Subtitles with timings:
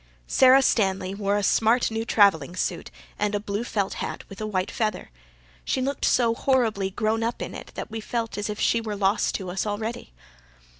[0.25, 4.47] Sara Stanley wore a smart new travelling suit and a blue felt hat with a
[4.47, 5.11] white feather.
[5.63, 8.95] She looked so horribly grown up in it that we felt as if she were
[8.95, 10.11] lost to us already.